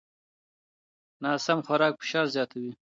ناسم 1.23 1.57
خوراک 1.65 1.93
فشار 2.01 2.25
زیاتوي. 2.33 2.71